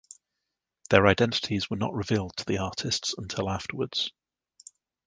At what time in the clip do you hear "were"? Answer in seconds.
1.69-1.77